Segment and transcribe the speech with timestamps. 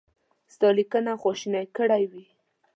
[0.53, 2.25] ستا لیکنه خواشینی کړی وي.